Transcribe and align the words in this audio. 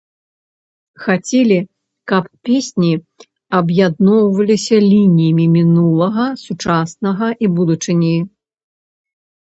Хацелі, 1.03 1.59
каб 2.13 2.23
песні 2.49 2.91
аб'ядноўваліся 3.59 4.75
лініямі 4.91 5.45
мінулага, 5.57 6.27
сучаснага 6.49 7.27
і 7.47 7.55
будучыні. 7.57 8.15